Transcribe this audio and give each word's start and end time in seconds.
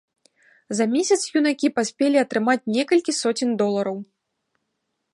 За 0.79 0.85
месяц 0.93 1.17
юнакі 1.41 1.71
паспелі 1.77 2.17
атрымаць 2.23 2.67
некалькі 2.79 3.19
соцень 3.21 3.57
долараў. 3.61 3.97